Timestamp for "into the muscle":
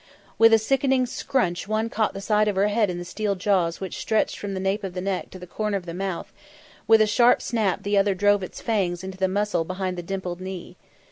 9.03-9.63